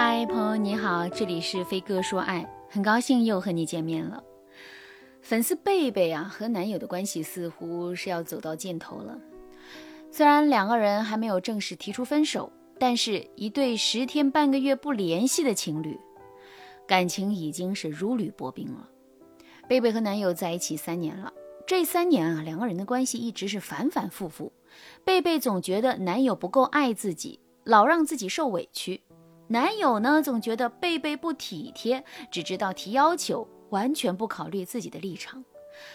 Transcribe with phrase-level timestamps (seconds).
[0.00, 4.22] 嗨，朋友你好，这里是飞哥说爱，很高兴又和你见面了。
[5.22, 9.18] 粉丝贝贝啊和男友的关系似乎是要走到尽头了。
[10.12, 15.98] 虽然两个人还没有正式提出分手，但是一对十天半个月不联系的情侣，
[16.86, 18.88] 感情已经是如履薄冰了。
[19.66, 21.32] 贝贝和男友在一起三年了，
[21.66, 24.52] 这三年啊，两个人的关系一直是反反复复。
[25.04, 29.00] 贝贝总觉得男友不够爱自己，老让自己受委屈。
[29.50, 35.42] 男友呢，总觉得贝贝不体贴，只知道提要求，完全不考虑自己的立场。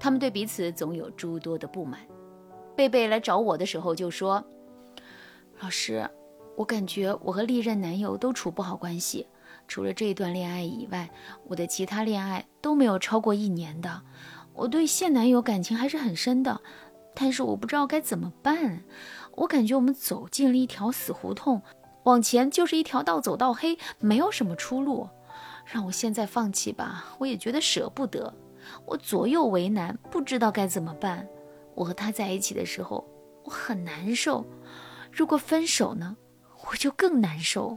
[0.00, 2.00] 他们对彼此总有诸多的不满。
[2.74, 4.42] 贝贝来找我的时候就说
[5.60, 6.08] ：“老师，
[6.56, 9.26] 我感觉我和历任男友都处不好关系，
[9.68, 11.10] 除了这段恋爱以外，
[11.46, 14.00] 我的其他恋爱都没有超过一年的。
[14.54, 16.62] 我对现男友感情还是很深的，
[17.14, 18.82] 但是我不知道该怎么办。
[19.32, 21.60] 我感觉我们走进了一条死胡同。”
[22.04, 25.08] 往前就是一条道，走到黑，没有什么出路。
[25.66, 28.32] 让我现在放弃吧，我也觉得舍不得。
[28.86, 31.26] 我左右为难，不知道该怎么办。
[31.74, 33.06] 我和他在一起的时候，
[33.44, 34.44] 我很难受。
[35.10, 36.16] 如果分手呢，
[36.68, 37.76] 我就更难受。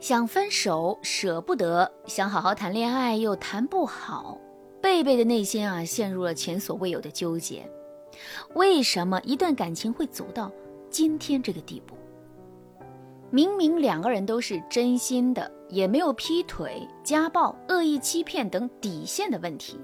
[0.00, 4.38] 想分手舍不得，想好好谈恋爱又谈不好。
[4.80, 7.68] 贝贝的内心啊，陷入了前所未有的纠结。
[8.54, 10.50] 为什么一段感情会走到
[10.88, 11.97] 今天这个地步？
[13.30, 19.78] 明明两个人都是真心的，也没有劈腿、家暴、恶意欺骗等底线的问题，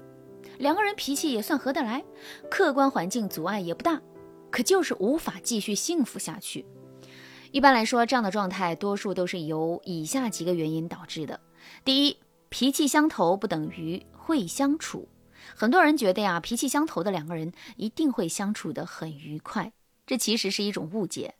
[0.57, 2.03] 两个人脾气也算合得来，
[2.49, 4.01] 客观环境阻碍也不大，
[4.49, 6.65] 可就是无法继续幸福下去。
[7.51, 11.39] 一般来说，这样的状态多数都是由以下几个原因导致的：
[11.83, 12.17] 第一，
[12.49, 15.07] 脾气相投不等于会相处。
[15.55, 19.71] 很多人觉得呀，脾气相投的两个人一定会相处得很愉快。
[20.07, 21.33] 这其实是一种误解。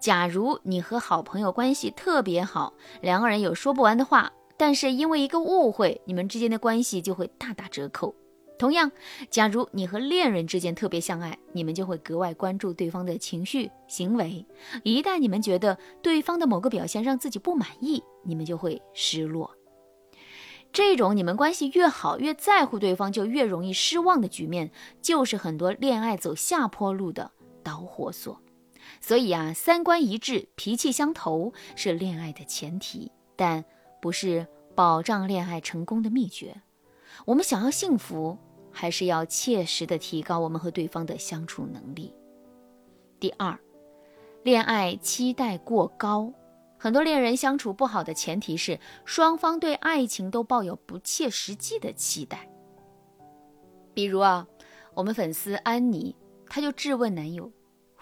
[0.00, 8.14] 假如你和好朋友关系特别好，两个人有说不完的话，但是因为一个误会，你们之间的关系就会大打折扣。
[8.58, 8.90] 同样，
[9.30, 14.46] 假如你和恋人之间特别相爱，你们就会格外关注对方的情绪行为。
[14.82, 19.50] 一旦你们觉得对方的某个表现让自己不满意，你们就会失落。
[20.72, 27.30] 这种你们关系越好，越在乎对方，就越容易失望的局面，就是很多恋爱走下坡路的。
[27.64, 28.40] 导火索，
[29.04, 33.64] 所以啊，三观一致、脾气相投是恋爱的前提，但
[34.00, 34.46] 不是
[34.76, 36.62] 保障恋爱成功的秘诀。
[37.26, 38.38] 我们想要幸福，
[38.70, 42.14] 还是要切实的提高我们和对方的相处能力。
[43.18, 43.58] 第二，
[44.44, 46.32] 恋爱期待过高，
[46.78, 52.48] 很多恋人相处不好的前提是双方对爱情都抱有不切实际的期待。
[53.92, 54.46] 比如啊，
[54.94, 56.14] 我们粉丝安妮。
[56.48, 57.50] 她就质问男友：“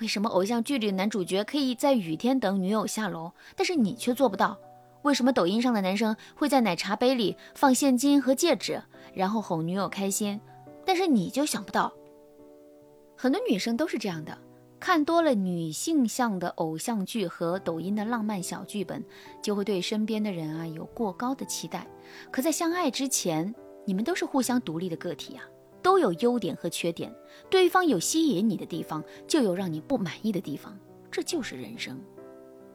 [0.00, 4.59] 为什么偶像剧里的男主角可以在雨天等女友下楼，但是你却做不到？
[5.03, 10.41] 为什么抖音上的男生会在奶茶杯里放现金和戒指，然后哄女友开心，
[10.87, 11.93] 但是你就想不到？”
[13.16, 14.37] 很多女生都是这样的，
[14.78, 19.05] 看多了女性向的偶像剧和抖音的浪漫小剧本，
[19.43, 21.87] 就会对身边的人啊有过高的期待。
[22.31, 25.44] 可在相爱之前，你们都是互相独立的个体啊。
[25.82, 27.14] 都有优点和缺点，
[27.48, 30.78] 对方有吸引你的地方，就有让你不满意的地方，
[31.10, 32.00] 这就是人生。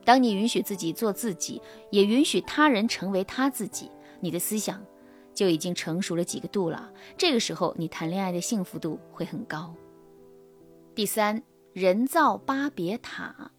[0.04, 1.62] 当你允许自己做自己，
[1.92, 3.90] 也允许他人成为他自己，
[4.20, 4.84] 你的思想
[5.34, 6.92] 就已经成熟了几个度了。
[7.18, 9.74] 这个时候，你谈恋爱的幸福度会很高。
[10.94, 11.44] 第三，
[11.74, 13.52] 人造巴别塔，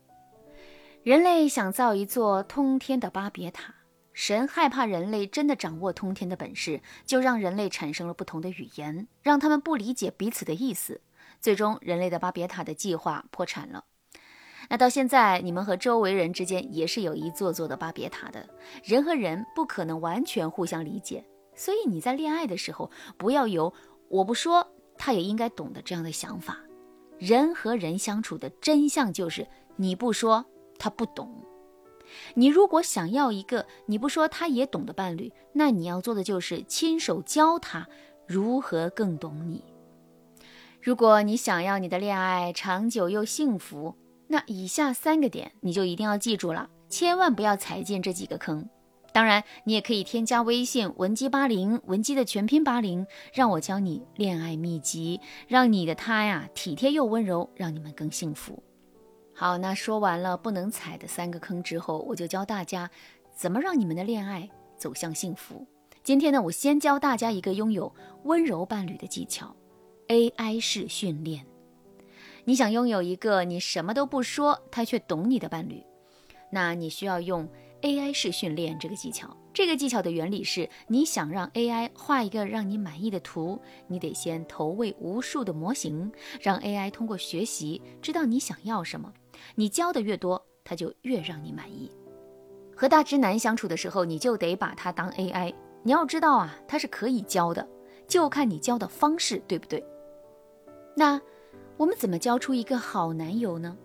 [1.02, 3.75] 人类想造一座通天的巴别塔。
[4.16, 11.03] 神害怕人类真的掌握通天的本事，就让人类产生了不同的语言，让他们不理解彼此的意思。
[11.38, 13.84] 最终，人类的巴别塔的计划破产了。
[14.71, 18.49] 那到现在，你们和周围人之间也是有一座座的巴别塔的。
[18.82, 21.22] 人和人不可能完全互相理解，
[21.55, 23.71] 所以你在恋爱的时候，不要有
[24.09, 24.66] “我不说，
[24.97, 26.59] 他也应该懂得”这样的想法。
[27.19, 30.43] 人和人相处的真相就是，你不说，
[30.78, 31.31] 他不懂。
[32.34, 37.88] 你如果想要一个你不说他也懂的伴侣，那你要做的就是亲手教他
[38.26, 39.64] 如何更懂你。
[40.81, 43.97] 如果你想要你的恋爱长久又幸福，
[44.29, 48.69] 那以下三个点你就一定要记住了，千万不要踩进这几个坑。
[49.12, 58.62] 当然，你也可以添加微信文姬八零，文姬的全拼八零，让我教你恋爱秘籍，让你的他呀体贴又温柔，让你们更幸福。
[59.38, 62.91] 好，那说完了不能踩的三个坑之后，我就教大家
[63.35, 64.49] 怎么让你们的恋爱
[64.79, 65.67] 走向幸福。
[66.03, 67.94] 今天呢，我先教大家一个拥有
[68.25, 69.55] 温柔伴侣的技巧
[70.09, 71.44] ：AI 式训练。
[72.47, 75.85] 你想拥有一个你什么都不说，他却懂你的伴侣，
[76.50, 77.47] 那你需要用
[77.83, 79.37] AI 式训练这个技巧。
[79.53, 86.11] 这个技巧的原理是，你想让 AI 画一个让你满意的图，你得先投喂无数的模型，
[86.41, 89.12] 让 AI 通过学习知道你想要什么。
[89.55, 91.91] 你教的越多，他就越让你满意。
[92.75, 95.55] 和大直男相处的时候，你就得把他当 AI。
[95.83, 97.67] 你要知道啊，他是可以教的，
[98.06, 99.85] 就看你教的方式对不对。
[100.97, 101.21] 那
[101.77, 103.77] 我们怎么教出一个好男友呢？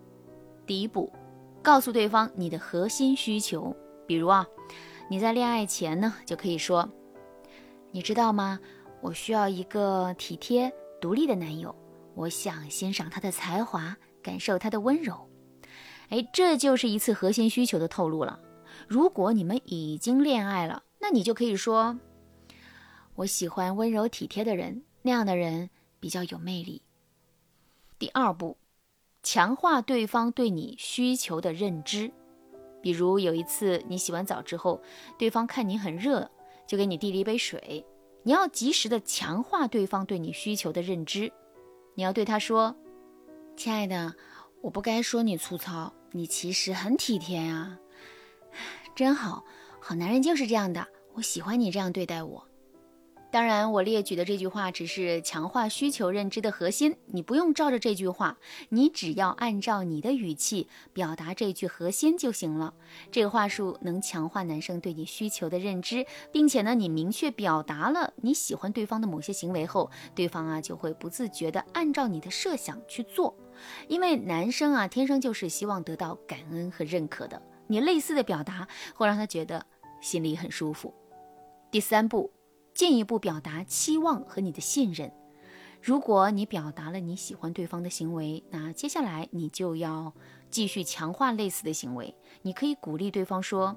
[0.66, 1.12] 第一步，
[1.62, 3.74] 告诉对方你的核心需求，
[4.06, 4.46] 比如啊。
[5.08, 6.88] 你在恋爱前呢，就可以说，
[7.90, 8.58] 你知道吗？
[9.00, 11.74] 我需要一个体贴、独立的男友。
[12.14, 15.28] 我想欣赏他的才华，感受他的温柔。
[16.12, 18.38] 哎，这就是一次核心需求的透露了。
[18.86, 21.98] 如果你们已经恋爱了，那你就可以说，
[23.14, 25.70] 我喜欢温柔体贴的人，那样的人
[26.00, 26.82] 比较有魅力。
[27.98, 28.58] 第二步，
[29.22, 32.12] 强化对方对你需求的认知。
[32.82, 34.82] 比如有一次你洗完澡之后，
[35.16, 36.30] 对方看你很热，
[36.66, 37.86] 就给你递了一杯水。
[38.22, 41.32] 你要及时的强化对方对你需求的认知。
[41.94, 42.76] 你要对他说
[43.56, 44.14] ：“亲爱的，
[44.62, 47.76] 我不该说你粗糙，你其实很体贴呀，
[48.94, 49.44] 真好，
[49.80, 52.46] 好男人就是这样的，我喜欢你这样对待我。”
[53.32, 58.36] 当然，我列举的这句话只是强化需求认知的核心，你不用照着这句话，
[58.68, 62.74] 你只要按照你的语气表达这句核心就行了。
[63.10, 73.34] 这个话术能强化男生对你需求的认知，并且呢，你明确表达了你喜欢对方的某些行为后，对方啊就会不自觉地按照你的设想去做，
[73.88, 77.42] 因为男生啊天生就是希望得到感恩和认可的。
[77.66, 79.64] 你类似的表达会让他觉得
[80.00, 80.94] 心里很舒服。
[81.70, 82.32] 第三步。
[82.74, 85.12] 进一步表达期望和你的信任。
[85.82, 90.14] 如果你表达了你喜欢对方的行为，那接下来你就要
[90.48, 92.16] 继续强化类似的行为。
[92.40, 93.76] 你可以鼓励对方说：“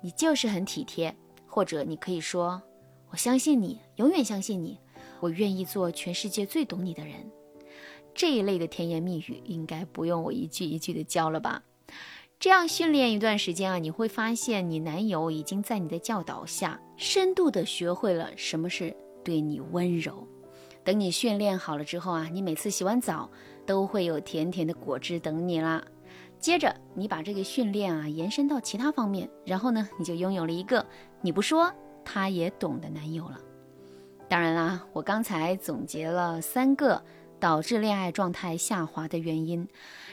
[0.00, 1.16] 你就是很体贴。”
[1.48, 2.62] 或者你可以说
[3.10, 4.78] ：“我相信你，永远相信你，
[5.18, 7.28] 我愿意做全世界最懂你的人。”
[8.16, 11.62] 这一类的甜言蜜语应该不用我一句一句的教了吧？
[12.40, 20.26] 这样训练一段时间啊，你会发现你男友已经在你的教导下，深度的学会了什么是对你温柔。
[20.82, 23.30] 等你训练好了之后啊，你每次洗完澡
[23.66, 25.84] 都会有甜甜的果汁等你啦。
[26.38, 30.84] 接着你把这个训练啊延伸到其他方面，然后呢，你就拥有了一个
[31.20, 31.70] 你不说
[32.02, 33.38] 他也懂的男友了。
[34.26, 37.02] 当然啦，我刚才总结了三个。
[37.38, 39.68] 导致恋爱状态下滑的原因，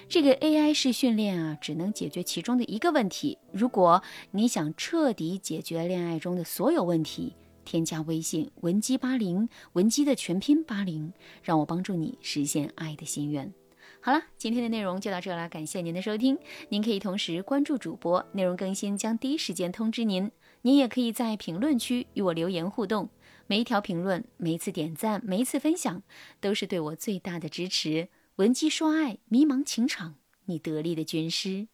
[0.07, 3.37] 这个 AI 式训练啊，只能解决其中的一个问题。
[3.51, 7.33] 如果你想彻底解决恋爱中的所有问题，
[7.65, 13.53] 添加微信文姬八零，文姬的全拼八零，让我帮助你实现爱的心愿。
[14.01, 16.37] 好了，今天的内容就到这了，感谢您的收听。
[16.67, 20.29] 您可以同时关注主播，内容更新将第一时间通知您。
[20.63, 23.09] 您也可以在评论区与我留言互动。
[23.47, 26.01] 每一条评论，每一次点赞，每一次分享，
[26.39, 28.09] 都是对我最大的支持。
[28.37, 31.67] 闻鸡说爱，迷茫情场，你得力的军师。